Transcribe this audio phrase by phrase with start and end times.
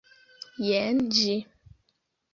[0.69, 1.37] Jen ĝi